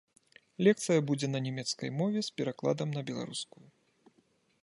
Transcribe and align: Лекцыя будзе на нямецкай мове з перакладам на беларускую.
Лекцыя 0.67 1.03
будзе 1.09 1.27
на 1.33 1.41
нямецкай 1.49 1.93
мове 1.99 2.19
з 2.27 2.33
перакладам 2.41 2.89
на 2.99 3.07
беларускую. 3.09 3.65